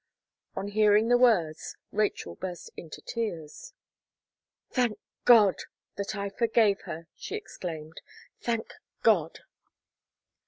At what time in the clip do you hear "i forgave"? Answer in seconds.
6.15-6.81